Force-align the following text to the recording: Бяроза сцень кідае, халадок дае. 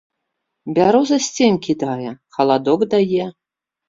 Бяроза 0.77 1.17
сцень 1.25 1.59
кідае, 1.67 2.11
халадок 2.39 2.87
дае. 2.95 3.27